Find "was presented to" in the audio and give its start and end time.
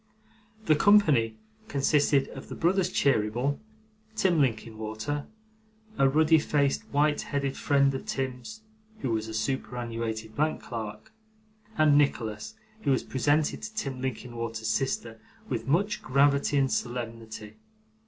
12.89-13.75